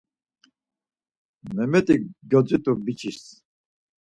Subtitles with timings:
[1.55, 1.95] Memet̆i
[2.29, 3.21] gyodzit̆u biç̌is.